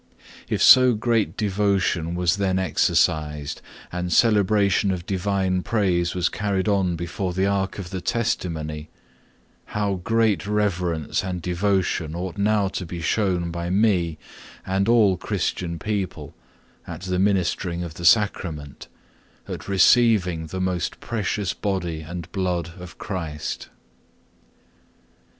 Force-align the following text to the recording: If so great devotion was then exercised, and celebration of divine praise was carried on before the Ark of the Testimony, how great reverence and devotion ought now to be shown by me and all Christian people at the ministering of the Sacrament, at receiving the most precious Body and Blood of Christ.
If 0.49 0.63
so 0.63 0.95
great 0.95 1.37
devotion 1.37 2.15
was 2.15 2.37
then 2.37 2.57
exercised, 2.57 3.61
and 3.91 4.11
celebration 4.11 4.89
of 4.89 5.05
divine 5.05 5.61
praise 5.61 6.15
was 6.15 6.27
carried 6.27 6.67
on 6.67 6.95
before 6.95 7.33
the 7.33 7.45
Ark 7.45 7.77
of 7.77 7.91
the 7.91 8.01
Testimony, 8.01 8.89
how 9.77 10.01
great 10.03 10.47
reverence 10.47 11.23
and 11.23 11.39
devotion 11.39 12.15
ought 12.15 12.35
now 12.39 12.67
to 12.69 12.83
be 12.83 12.99
shown 12.99 13.51
by 13.51 13.69
me 13.69 14.17
and 14.65 14.89
all 14.89 15.17
Christian 15.17 15.77
people 15.77 16.33
at 16.87 17.01
the 17.01 17.19
ministering 17.19 17.83
of 17.83 17.93
the 17.93 18.03
Sacrament, 18.03 18.87
at 19.47 19.67
receiving 19.67 20.47
the 20.47 20.59
most 20.59 20.99
precious 20.99 21.53
Body 21.53 21.99
and 22.01 22.31
Blood 22.31 22.71
of 22.79 22.97
Christ. 22.97 23.69